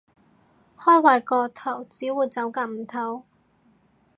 [0.79, 3.23] 開壞個頭，只會走夾唔唞